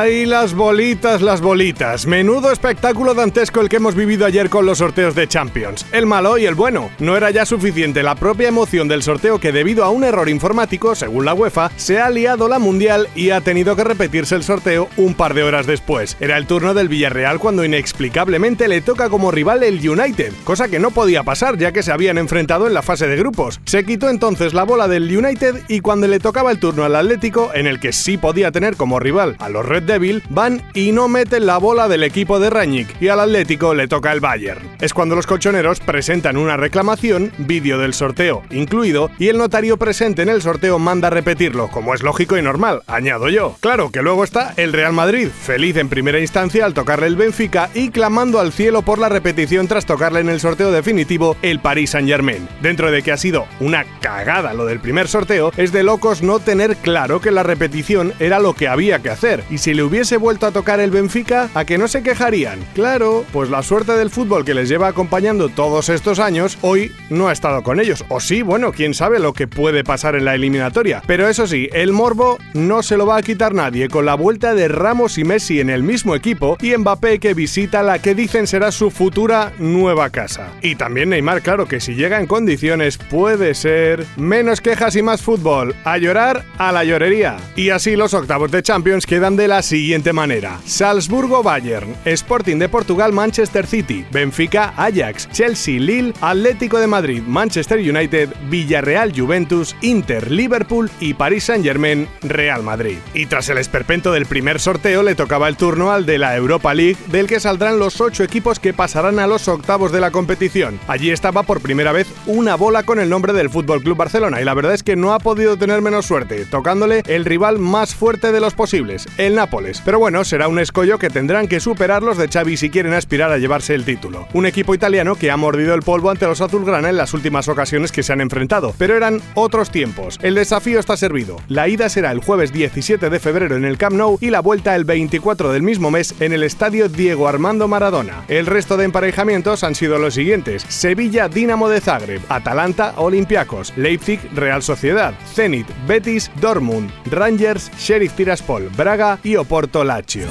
¡Ay, 0.00 0.24
las 0.24 0.54
bolitas, 0.54 1.20
las 1.20 1.42
bolitas! 1.42 2.06
Menudo 2.06 2.50
espectáculo 2.50 3.12
dantesco 3.12 3.60
el 3.60 3.68
que 3.68 3.76
hemos 3.76 3.94
vivido 3.94 4.24
ayer 4.24 4.48
con 4.48 4.64
los 4.64 4.78
sorteos 4.78 5.14
de 5.14 5.28
Champions. 5.28 5.84
El 5.92 6.06
malo 6.06 6.38
y 6.38 6.46
el 6.46 6.54
bueno. 6.54 6.88
No 7.00 7.18
era 7.18 7.30
ya 7.30 7.44
suficiente 7.44 8.02
la 8.02 8.14
propia 8.14 8.48
emoción 8.48 8.88
del 8.88 9.02
sorteo 9.02 9.38
que 9.38 9.52
debido 9.52 9.84
a 9.84 9.90
un 9.90 10.02
error 10.02 10.30
informático, 10.30 10.94
según 10.94 11.26
la 11.26 11.34
UEFA, 11.34 11.70
se 11.76 12.00
ha 12.00 12.08
liado 12.08 12.48
la 12.48 12.58
mundial 12.58 13.08
y 13.14 13.28
ha 13.28 13.42
tenido 13.42 13.76
que 13.76 13.84
repetirse 13.84 14.36
el 14.36 14.42
sorteo 14.42 14.88
un 14.96 15.12
par 15.12 15.34
de 15.34 15.42
horas 15.42 15.66
después. 15.66 16.16
Era 16.18 16.38
el 16.38 16.46
turno 16.46 16.72
del 16.72 16.88
Villarreal 16.88 17.38
cuando 17.38 17.62
inexplicablemente 17.62 18.68
le 18.68 18.80
toca 18.80 19.10
como 19.10 19.30
rival 19.30 19.62
el 19.62 19.86
United, 19.86 20.32
cosa 20.44 20.68
que 20.68 20.78
no 20.78 20.92
podía 20.92 21.24
pasar 21.24 21.58
ya 21.58 21.72
que 21.72 21.82
se 21.82 21.92
habían 21.92 22.16
enfrentado 22.16 22.66
en 22.66 22.72
la 22.72 22.80
fase 22.80 23.06
de 23.06 23.18
grupos. 23.18 23.60
Se 23.66 23.84
quitó 23.84 24.08
entonces 24.08 24.54
la 24.54 24.64
bola 24.64 24.88
del 24.88 25.14
United 25.14 25.64
y 25.68 25.80
cuando 25.80 26.06
le 26.06 26.20
tocaba 26.20 26.52
el 26.52 26.58
turno 26.58 26.84
al 26.84 26.96
Atlético, 26.96 27.50
en 27.52 27.66
el 27.66 27.80
que 27.80 27.92
sí 27.92 28.16
podía 28.16 28.50
tener 28.50 28.76
como 28.76 28.98
rival 28.98 29.36
a 29.40 29.50
los 29.50 29.66
Red 29.66 29.89
Devil, 29.90 30.22
van 30.30 30.62
y 30.72 30.92
no 30.92 31.08
meten 31.08 31.46
la 31.46 31.58
bola 31.58 31.88
del 31.88 32.04
equipo 32.04 32.38
de 32.38 32.48
Rañic 32.48 33.00
y 33.02 33.08
al 33.08 33.18
Atlético 33.18 33.74
le 33.74 33.88
toca 33.88 34.12
el 34.12 34.20
Bayern. 34.20 34.60
Es 34.80 34.94
cuando 34.94 35.16
los 35.16 35.26
colchoneros 35.26 35.80
presentan 35.80 36.36
una 36.36 36.56
reclamación, 36.56 37.32
vídeo 37.38 37.78
del 37.78 37.92
sorteo 37.92 38.42
incluido, 38.50 39.10
y 39.18 39.28
el 39.28 39.38
notario 39.38 39.76
presente 39.76 40.22
en 40.22 40.28
el 40.28 40.42
sorteo 40.42 40.78
manda 40.78 41.10
repetirlo, 41.10 41.68
como 41.68 41.94
es 41.94 42.02
lógico 42.02 42.38
y 42.38 42.42
normal, 42.42 42.82
añado 42.86 43.28
yo. 43.28 43.56
Claro 43.60 43.90
que 43.90 44.02
luego 44.02 44.22
está 44.22 44.54
el 44.56 44.72
Real 44.72 44.92
Madrid, 44.92 45.28
feliz 45.28 45.76
en 45.76 45.88
primera 45.88 46.20
instancia 46.20 46.64
al 46.64 46.74
tocarle 46.74 47.06
el 47.06 47.16
Benfica 47.16 47.70
y 47.74 47.90
clamando 47.90 48.38
al 48.38 48.52
cielo 48.52 48.82
por 48.82 48.98
la 48.98 49.08
repetición 49.08 49.66
tras 49.66 49.86
tocarle 49.86 50.20
en 50.20 50.28
el 50.28 50.40
sorteo 50.40 50.70
definitivo 50.70 51.36
el 51.42 51.60
Paris 51.60 51.90
Saint-Germain. 51.90 52.48
Dentro 52.62 52.90
de 52.90 53.02
que 53.02 53.12
ha 53.12 53.16
sido 53.16 53.46
una 53.58 53.84
cagada 54.00 54.54
lo 54.54 54.66
del 54.66 54.80
primer 54.80 55.08
sorteo, 55.08 55.52
es 55.56 55.72
de 55.72 55.82
locos 55.82 56.22
no 56.22 56.38
tener 56.38 56.76
claro 56.76 57.20
que 57.20 57.30
la 57.30 57.42
repetición 57.42 58.12
era 58.18 58.38
lo 58.38 58.54
que 58.54 58.68
había 58.68 59.00
que 59.00 59.10
hacer 59.10 59.44
y 59.50 59.58
si 59.58 59.74
le 59.80 59.84
hubiese 59.84 60.18
vuelto 60.18 60.46
a 60.46 60.50
tocar 60.50 60.78
el 60.78 60.90
Benfica, 60.90 61.48
¿a 61.54 61.64
que 61.64 61.78
no 61.78 61.88
se 61.88 62.02
quejarían? 62.02 62.58
Claro, 62.74 63.24
pues 63.32 63.48
la 63.48 63.62
suerte 63.62 63.92
del 63.92 64.10
fútbol 64.10 64.44
que 64.44 64.52
les 64.52 64.68
lleva 64.68 64.88
acompañando 64.88 65.48
todos 65.48 65.88
estos 65.88 66.18
años, 66.18 66.58
hoy 66.60 66.92
no 67.08 67.28
ha 67.28 67.32
estado 67.32 67.62
con 67.62 67.80
ellos. 67.80 68.04
O 68.10 68.20
sí, 68.20 68.42
bueno, 68.42 68.72
quién 68.72 68.92
sabe 68.92 69.20
lo 69.20 69.32
que 69.32 69.48
puede 69.48 69.82
pasar 69.82 70.16
en 70.16 70.26
la 70.26 70.34
eliminatoria. 70.34 71.02
Pero 71.06 71.28
eso 71.28 71.46
sí, 71.46 71.70
el 71.72 71.92
morbo 71.92 72.36
no 72.52 72.82
se 72.82 72.98
lo 72.98 73.06
va 73.06 73.16
a 73.16 73.22
quitar 73.22 73.54
nadie 73.54 73.88
con 73.88 74.04
la 74.04 74.16
vuelta 74.16 74.54
de 74.54 74.68
Ramos 74.68 75.16
y 75.16 75.24
Messi 75.24 75.60
en 75.60 75.70
el 75.70 75.82
mismo 75.82 76.14
equipo 76.14 76.58
y 76.60 76.76
Mbappé 76.76 77.18
que 77.18 77.32
visita 77.32 77.82
la 77.82 78.00
que 78.00 78.14
dicen 78.14 78.46
será 78.46 78.72
su 78.72 78.90
futura 78.90 79.54
nueva 79.56 80.10
casa. 80.10 80.50
Y 80.60 80.74
también 80.74 81.08
Neymar, 81.08 81.40
claro 81.40 81.66
que 81.66 81.80
si 81.80 81.94
llega 81.94 82.20
en 82.20 82.26
condiciones 82.26 82.98
puede 82.98 83.54
ser 83.54 84.04
menos 84.18 84.60
quejas 84.60 84.94
y 84.94 85.00
más 85.00 85.22
fútbol. 85.22 85.74
A 85.84 85.96
llorar 85.96 86.44
a 86.58 86.70
la 86.70 86.84
llorería. 86.84 87.38
Y 87.56 87.70
así 87.70 87.96
los 87.96 88.12
octavos 88.12 88.50
de 88.50 88.62
Champions 88.62 89.06
quedan 89.06 89.36
de 89.36 89.48
la 89.48 89.62
siguiente 89.70 90.12
manera: 90.12 90.58
Salzburgo-Bayern, 90.66 91.94
Sporting 92.04 92.58
de 92.58 92.68
Portugal, 92.68 93.12
Manchester 93.12 93.66
City, 93.66 94.04
Benfica, 94.10 94.74
Ajax, 94.76 95.28
Chelsea, 95.30 95.78
Lille, 95.78 96.12
Atlético 96.20 96.80
de 96.80 96.88
Madrid, 96.88 97.22
Manchester 97.22 97.78
United, 97.78 98.30
Villarreal, 98.48 99.12
Juventus, 99.16 99.76
Inter, 99.80 100.28
Liverpool 100.30 100.90
y 100.98 101.14
Paris 101.14 101.44
Saint-Germain, 101.44 102.08
Real 102.22 102.64
Madrid. 102.64 102.98
Y 103.14 103.26
tras 103.26 103.48
el 103.48 103.58
esperpento 103.58 104.10
del 104.10 104.26
primer 104.26 104.58
sorteo, 104.58 105.04
le 105.04 105.14
tocaba 105.14 105.46
el 105.46 105.56
turno 105.56 105.92
al 105.92 106.04
de 106.04 106.18
la 106.18 106.36
Europa 106.36 106.74
League, 106.74 106.98
del 107.06 107.28
que 107.28 107.38
saldrán 107.38 107.78
los 107.78 108.00
ocho 108.00 108.24
equipos 108.24 108.58
que 108.58 108.74
pasarán 108.74 109.20
a 109.20 109.28
los 109.28 109.46
octavos 109.46 109.92
de 109.92 110.00
la 110.00 110.10
competición. 110.10 110.80
Allí 110.88 111.10
estaba 111.10 111.44
por 111.44 111.60
primera 111.60 111.92
vez 111.92 112.08
una 112.26 112.56
bola 112.56 112.82
con 112.82 112.98
el 112.98 113.08
nombre 113.08 113.32
del 113.32 113.50
Fútbol 113.50 113.82
Club 113.82 113.96
Barcelona 113.96 114.40
y 114.40 114.44
la 114.44 114.54
verdad 114.54 114.74
es 114.74 114.82
que 114.82 114.96
no 114.96 115.12
ha 115.12 115.20
podido 115.20 115.56
tener 115.56 115.80
menos 115.80 116.06
suerte, 116.06 116.44
tocándole 116.44 117.02
el 117.06 117.24
rival 117.24 117.60
más 117.60 117.94
fuerte 117.94 118.32
de 118.32 118.40
los 118.40 118.54
posibles, 118.54 119.06
el 119.16 119.36
Pero 119.84 119.98
bueno, 119.98 120.24
será 120.24 120.48
un 120.48 120.58
escollo 120.58 120.98
que 120.98 121.10
tendrán 121.10 121.48
que 121.48 121.60
superar 121.60 122.02
los 122.02 122.16
de 122.16 122.28
Xavi 122.28 122.56
si 122.56 122.70
quieren 122.70 122.92
aspirar 122.92 123.32
a 123.32 123.38
llevarse 123.38 123.74
el 123.74 123.84
título. 123.84 124.28
Un 124.32 124.46
equipo 124.46 124.74
italiano 124.74 125.16
que 125.16 125.30
ha 125.30 125.36
mordido 125.36 125.74
el 125.74 125.82
polvo 125.82 126.10
ante 126.10 126.26
los 126.26 126.40
azulgrana 126.40 126.88
en 126.88 126.96
las 126.96 127.14
últimas 127.14 127.48
ocasiones 127.48 127.90
que 127.90 128.02
se 128.02 128.12
han 128.12 128.20
enfrentado, 128.20 128.74
pero 128.78 128.96
eran 128.96 129.20
otros 129.34 129.70
tiempos. 129.70 130.18
El 130.22 130.36
desafío 130.36 130.78
está 130.78 130.96
servido. 130.96 131.36
La 131.48 131.68
ida 131.68 131.88
será 131.88 132.12
el 132.12 132.20
jueves 132.20 132.52
17 132.52 133.10
de 133.10 133.18
febrero 133.18 133.56
en 133.56 133.64
el 133.64 133.76
Camp 133.76 133.96
Nou 133.96 134.18
y 134.20 134.30
la 134.30 134.40
vuelta 134.40 134.76
el 134.76 134.84
24 134.84 135.52
del 135.52 135.62
mismo 135.62 135.90
mes 135.90 136.14
en 136.20 136.32
el 136.32 136.44
estadio 136.44 136.88
Diego 136.88 137.26
Armando 137.26 137.66
Maradona. 137.66 138.24
El 138.28 138.46
resto 138.46 138.76
de 138.76 138.84
emparejamientos 138.84 139.64
han 139.64 139.74
sido 139.74 139.98
los 139.98 140.14
siguientes: 140.14 140.64
Sevilla 140.68 141.28
Dinamo 141.28 141.68
de 141.68 141.80
Zagreb, 141.80 142.22
Atalanta 142.28 142.94
Olympiacos, 142.96 143.72
Leipzig 143.76 144.20
Real 144.34 144.62
Sociedad, 144.62 145.14
Zenit 145.34 145.66
Betis 145.88 146.30
Dortmund, 146.40 146.90
Rangers 147.10 147.70
Sheriff 147.78 148.12
Tiraspol, 148.14 148.68
Braga 148.76 149.18
y 149.24 149.39
Oporto 149.40 149.82
Lazio. 149.82 150.28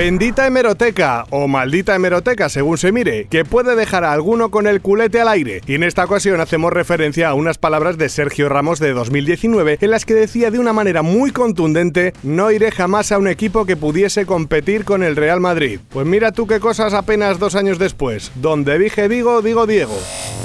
Bendita 0.00 0.46
hemeroteca 0.46 1.26
o 1.28 1.46
maldita 1.46 1.94
hemeroteca 1.94 2.48
según 2.48 2.78
se 2.78 2.90
mire, 2.90 3.26
que 3.26 3.44
puede 3.44 3.76
dejar 3.76 4.02
a 4.02 4.14
alguno 4.14 4.50
con 4.50 4.66
el 4.66 4.80
culete 4.80 5.20
al 5.20 5.28
aire. 5.28 5.60
Y 5.66 5.74
en 5.74 5.82
esta 5.82 6.06
ocasión 6.06 6.40
hacemos 6.40 6.72
referencia 6.72 7.28
a 7.28 7.34
unas 7.34 7.58
palabras 7.58 7.98
de 7.98 8.08
Sergio 8.08 8.48
Ramos 8.48 8.78
de 8.78 8.94
2019 8.94 9.76
en 9.78 9.90
las 9.90 10.06
que 10.06 10.14
decía 10.14 10.50
de 10.50 10.58
una 10.58 10.72
manera 10.72 11.02
muy 11.02 11.32
contundente, 11.32 12.14
no 12.22 12.50
iré 12.50 12.70
jamás 12.70 13.12
a 13.12 13.18
un 13.18 13.28
equipo 13.28 13.66
que 13.66 13.76
pudiese 13.76 14.24
competir 14.24 14.86
con 14.86 15.02
el 15.02 15.16
Real 15.16 15.38
Madrid. 15.38 15.80
Pues 15.90 16.06
mira 16.06 16.32
tú 16.32 16.46
qué 16.46 16.60
cosas 16.60 16.94
apenas 16.94 17.38
dos 17.38 17.54
años 17.54 17.78
después. 17.78 18.32
Donde 18.36 18.78
dije 18.78 19.06
digo, 19.06 19.42
digo 19.42 19.66
Diego. 19.66 19.98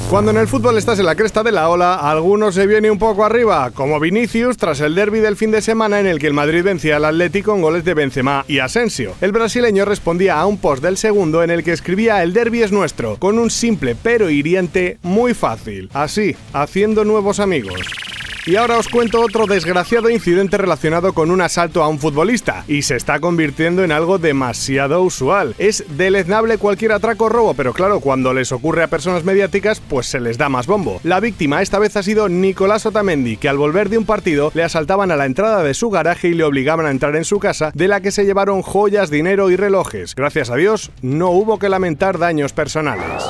Cuando 0.09 0.31
en 0.31 0.37
el 0.37 0.47
fútbol 0.47 0.77
estás 0.77 0.99
en 0.99 1.05
la 1.05 1.15
cresta 1.15 1.43
de 1.43 1.51
la 1.51 1.67
ola, 1.69 1.95
alguno 1.95 2.51
se 2.51 2.67
viene 2.67 2.91
un 2.91 2.99
poco 2.99 3.25
arriba, 3.25 3.71
como 3.71 3.99
Vinicius 3.99 4.55
tras 4.55 4.79
el 4.81 4.93
derby 4.93 5.19
del 5.19 5.35
fin 5.35 5.49
de 5.49 5.61
semana 5.61 5.99
en 5.99 6.05
el 6.05 6.19
que 6.19 6.27
el 6.27 6.33
Madrid 6.33 6.63
vencía 6.63 6.97
al 6.97 7.05
Atlético 7.05 7.51
con 7.51 7.61
goles 7.61 7.85
de 7.85 7.93
Benzema 7.93 8.45
y 8.47 8.59
Asensio. 8.59 9.15
El 9.21 9.31
brasileño 9.45 9.85
respondía 9.85 10.39
a 10.39 10.47
un 10.47 10.57
post 10.57 10.81
del 10.81 10.97
segundo 10.97 11.43
en 11.43 11.51
el 11.51 11.63
que 11.63 11.71
escribía 11.71 12.23
el 12.23 12.33
derby 12.33 12.63
es 12.63 12.71
nuestro, 12.71 13.17
con 13.17 13.37
un 13.37 13.51
simple 13.51 13.95
pero 13.95 14.31
hiriente 14.31 14.97
muy 15.03 15.35
fácil, 15.35 15.87
así, 15.93 16.35
haciendo 16.51 17.05
nuevos 17.05 17.39
amigos. 17.39 17.79
Y 18.47 18.57
ahora 18.57 18.77
os 18.77 18.87
cuento 18.87 19.21
otro 19.21 19.47
desgraciado 19.47 20.07
incidente 20.07 20.57
relacionado 20.57 21.13
con 21.13 21.31
un 21.31 21.41
asalto 21.41 21.81
a 21.81 21.87
un 21.87 21.97
futbolista, 21.97 22.63
y 22.67 22.83
se 22.83 22.95
está 22.95 23.19
convirtiendo 23.19 23.83
en 23.83 23.91
algo 23.91 24.19
demasiado 24.19 25.01
usual. 25.01 25.55
Es 25.57 25.83
deleznable 25.97 26.59
cualquier 26.59 26.91
atraco 26.91 27.25
o 27.25 27.29
robo, 27.29 27.55
pero 27.55 27.73
claro, 27.73 28.01
cuando 28.01 28.35
les 28.35 28.51
ocurre 28.51 28.83
a 28.83 28.87
personas 28.87 29.23
mediáticas, 29.23 29.79
pues 29.79 30.05
se 30.05 30.19
les 30.19 30.37
da 30.37 30.47
más 30.47 30.67
bombo. 30.67 30.99
La 31.03 31.19
víctima 31.19 31.63
esta 31.63 31.79
vez 31.79 31.97
ha 31.97 32.03
sido 32.03 32.29
Nicolás 32.29 32.85
Otamendi, 32.85 33.37
que 33.37 33.49
al 33.49 33.57
volver 33.57 33.89
de 33.89 33.97
un 33.97 34.05
partido 34.05 34.51
le 34.53 34.63
asaltaban 34.63 35.09
a 35.09 35.15
la 35.15 35.25
entrada 35.25 35.63
de 35.63 35.73
su 35.73 35.89
garaje 35.89 36.27
y 36.27 36.35
le 36.35 36.43
obligaban 36.43 36.85
a 36.85 36.91
entrar 36.91 37.15
en 37.15 37.25
su 37.25 37.39
casa, 37.39 37.71
de 37.73 37.87
la 37.87 38.01
que 38.01 38.11
se 38.11 38.25
llevaron 38.25 38.61
joyas, 38.61 39.09
dinero 39.09 39.49
y 39.49 39.55
relojes. 39.55 40.13
Gracias 40.13 40.51
a 40.51 40.55
Dios, 40.55 40.91
no 41.01 41.31
hubo 41.31 41.57
que 41.57 41.67
lamentar 41.67 42.19
daños 42.19 42.53
personales. 42.53 43.23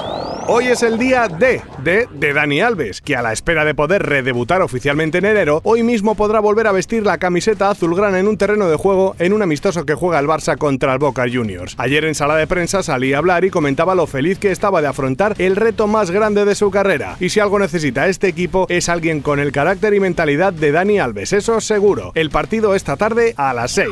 Hoy 0.47 0.67
es 0.67 0.83
el 0.83 0.99
día 0.99 1.27
de, 1.27 1.63
de 1.83 2.33
Dani 2.33 2.61
Alves, 2.61 3.01
que 3.01 3.15
a 3.15 3.23
la 3.23 3.33
espera 3.33 3.65
de 3.65 3.73
poder 3.73 4.03
redebutar 4.03 4.61
oficialmente 4.61 5.17
en 5.17 5.25
enero, 5.25 5.59
hoy 5.63 5.81
mismo 5.81 6.13
podrá 6.13 6.39
volver 6.39 6.67
a 6.67 6.71
vestir 6.71 7.03
la 7.03 7.17
camiseta 7.17 7.71
azulgrana 7.71 8.19
en 8.19 8.27
un 8.27 8.37
terreno 8.37 8.69
de 8.69 8.75
juego 8.75 9.15
en 9.17 9.33
un 9.33 9.41
amistoso 9.41 9.87
que 9.87 9.95
juega 9.95 10.19
el 10.19 10.27
Barça 10.27 10.55
contra 10.55 10.93
el 10.93 10.99
Boca 10.99 11.25
Juniors. 11.31 11.73
Ayer 11.79 12.05
en 12.05 12.13
sala 12.13 12.35
de 12.35 12.45
prensa 12.45 12.83
salía 12.83 13.15
a 13.15 13.19
hablar 13.19 13.43
y 13.43 13.49
comentaba 13.49 13.95
lo 13.95 14.05
feliz 14.05 14.37
que 14.37 14.51
estaba 14.51 14.83
de 14.83 14.87
afrontar 14.87 15.33
el 15.39 15.55
reto 15.55 15.87
más 15.87 16.11
grande 16.11 16.45
de 16.45 16.53
su 16.53 16.69
carrera. 16.69 17.17
Y 17.19 17.29
si 17.29 17.39
algo 17.39 17.57
necesita 17.57 18.07
este 18.07 18.27
equipo 18.27 18.67
es 18.69 18.87
alguien 18.87 19.21
con 19.21 19.39
el 19.39 19.51
carácter 19.51 19.95
y 19.95 19.99
mentalidad 19.99 20.53
de 20.53 20.71
Dani 20.71 20.99
Alves, 20.99 21.33
eso 21.33 21.59
seguro. 21.59 22.11
El 22.13 22.29
partido 22.29 22.75
esta 22.75 22.97
tarde 22.97 23.33
a 23.37 23.51
las 23.55 23.71
6. 23.71 23.87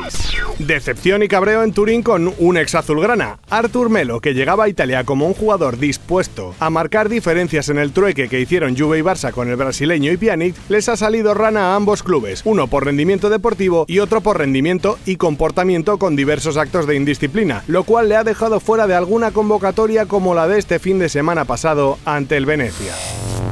Decepción 0.60 1.24
y 1.24 1.28
cabreo 1.28 1.64
en 1.64 1.72
Turín 1.72 2.04
con 2.04 2.32
un 2.38 2.56
ex 2.56 2.76
azulgrana, 2.76 3.40
Artur 3.50 3.90
Melo, 3.90 4.20
que 4.20 4.34
llegaba 4.34 4.64
a 4.64 4.68
Italia 4.68 5.02
como 5.02 5.26
un 5.26 5.34
jugador 5.34 5.78
dispuesto 5.78 6.43
a 6.58 6.70
marcar 6.70 7.08
diferencias 7.08 7.68
en 7.68 7.78
el 7.78 7.92
trueque 7.92 8.28
que 8.28 8.40
hicieron 8.40 8.76
Juve 8.76 8.98
y 8.98 9.02
Barça 9.02 9.32
con 9.32 9.48
el 9.48 9.56
brasileño 9.56 10.12
y 10.12 10.16
Pjanic, 10.16 10.54
les 10.68 10.88
ha 10.88 10.96
salido 10.96 11.34
rana 11.34 11.72
a 11.72 11.76
ambos 11.76 12.02
clubes, 12.02 12.42
uno 12.44 12.66
por 12.66 12.84
rendimiento 12.84 13.30
deportivo 13.30 13.84
y 13.88 14.00
otro 14.00 14.20
por 14.20 14.38
rendimiento 14.38 14.98
y 15.06 15.16
comportamiento 15.16 15.98
con 15.98 16.16
diversos 16.16 16.56
actos 16.56 16.86
de 16.86 16.96
indisciplina, 16.96 17.64
lo 17.66 17.84
cual 17.84 18.08
le 18.08 18.16
ha 18.16 18.24
dejado 18.24 18.60
fuera 18.60 18.86
de 18.86 18.94
alguna 18.94 19.30
convocatoria 19.30 20.06
como 20.06 20.34
la 20.34 20.48
de 20.48 20.58
este 20.58 20.78
fin 20.78 20.98
de 20.98 21.08
semana 21.08 21.44
pasado 21.44 21.98
ante 22.04 22.36
el 22.36 22.46
Venecia. 22.46 22.92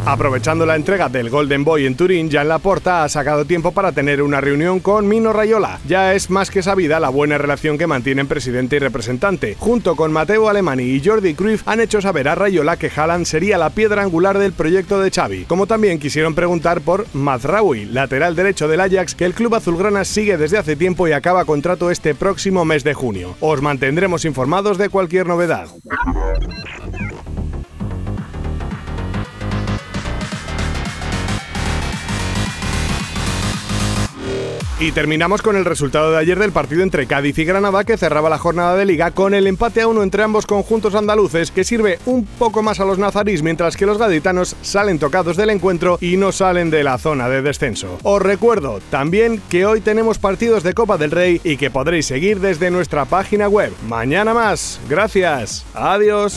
Aprovechando 0.04 0.66
la 0.66 0.74
entrega 0.74 1.08
del 1.08 1.30
Golden 1.30 1.62
Boy 1.62 1.86
en 1.86 1.94
Turín, 1.94 2.28
Jan 2.28 2.48
Laporta 2.48 3.04
ha 3.04 3.08
sacado 3.08 3.44
tiempo 3.44 3.70
para 3.70 3.92
tener 3.92 4.20
una 4.20 4.40
reunión 4.40 4.80
con 4.80 5.06
Mino 5.06 5.32
Rayola. 5.32 5.78
Ya 5.86 6.12
es 6.14 6.28
más 6.28 6.50
que 6.50 6.60
sabida 6.60 6.98
la 6.98 7.08
buena 7.08 7.38
relación 7.38 7.78
que 7.78 7.86
mantienen 7.86 8.26
presidente 8.26 8.76
y 8.76 8.78
representante. 8.80 9.56
Junto 9.60 9.94
con 9.94 10.12
Mateo 10.12 10.48
Alemani 10.48 10.82
y 10.82 11.00
Jordi 11.04 11.34
Cruyff 11.34 11.62
han 11.66 11.80
hecho 11.80 12.02
saber 12.02 12.26
a 12.26 12.34
Rayola 12.34 12.76
que 12.76 12.90
Haaland 12.94 13.26
sería 13.26 13.58
la 13.58 13.70
piedra 13.70 14.02
angular 14.02 14.38
del 14.38 14.52
proyecto 14.52 15.00
de 15.00 15.12
Xavi. 15.12 15.44
Como 15.44 15.68
también 15.68 16.00
quisieron 16.00 16.34
preguntar 16.34 16.80
por 16.80 17.06
Mazraoui, 17.14 17.84
lateral 17.84 18.34
derecho 18.34 18.66
del 18.66 18.80
Ajax, 18.80 19.14
que 19.14 19.24
el 19.24 19.34
club 19.34 19.54
azulgrana 19.54 20.04
sigue 20.04 20.36
desde 20.36 20.58
hace 20.58 20.74
tiempo 20.74 21.06
y 21.06 21.12
acaba 21.12 21.44
contrato 21.44 21.92
este 21.92 22.16
próximo 22.16 22.64
mes 22.64 22.82
de 22.82 22.94
junio. 22.94 23.36
Os 23.38 23.62
mantendremos 23.62 24.24
informados 24.24 24.78
de 24.78 24.88
cualquier 24.88 25.28
novedad. 25.28 25.68
Y 34.80 34.92
terminamos 34.92 35.42
con 35.42 35.56
el 35.56 35.64
resultado 35.64 36.10
de 36.10 36.18
ayer 36.18 36.38
del 36.38 36.50
partido 36.50 36.82
entre 36.82 37.06
Cádiz 37.06 37.38
y 37.38 37.44
Granada 37.44 37.84
que 37.84 37.96
cerraba 37.96 38.28
la 38.28 38.38
jornada 38.38 38.76
de 38.76 38.84
liga 38.84 39.12
con 39.12 39.32
el 39.32 39.46
empate 39.46 39.82
a 39.82 39.86
uno 39.86 40.02
entre 40.02 40.22
ambos 40.22 40.46
conjuntos 40.46 40.94
andaluces 40.94 41.50
que 41.50 41.62
sirve 41.62 41.98
un 42.06 42.24
poco 42.24 42.62
más 42.62 42.80
a 42.80 42.84
los 42.84 42.98
nazarís 42.98 43.42
mientras 43.42 43.76
que 43.76 43.86
los 43.86 43.98
gaditanos 43.98 44.56
salen 44.62 44.98
tocados 44.98 45.36
del 45.36 45.50
encuentro 45.50 45.98
y 46.00 46.16
no 46.16 46.32
salen 46.32 46.70
de 46.70 46.82
la 46.82 46.98
zona 46.98 47.28
de 47.28 47.42
descenso. 47.42 47.98
Os 48.02 48.20
recuerdo 48.20 48.80
también 48.90 49.40
que 49.48 49.66
hoy 49.66 49.80
tenemos 49.80 50.18
partidos 50.18 50.62
de 50.62 50.74
Copa 50.74 50.98
del 50.98 51.10
Rey 51.12 51.40
y 51.44 51.56
que 51.56 51.70
podréis 51.70 52.06
seguir 52.06 52.40
desde 52.40 52.70
nuestra 52.70 53.04
página 53.04 53.48
web. 53.48 53.72
Mañana 53.86 54.34
más. 54.34 54.80
Gracias. 54.88 55.64
Adiós. 55.74 56.36